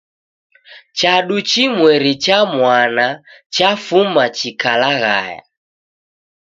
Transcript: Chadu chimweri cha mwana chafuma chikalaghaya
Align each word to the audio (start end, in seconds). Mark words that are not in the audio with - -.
Chadu 0.97 1.37
chimweri 1.49 2.13
cha 2.23 2.37
mwana 2.53 3.05
chafuma 3.55 4.25
chikalaghaya 4.37 5.41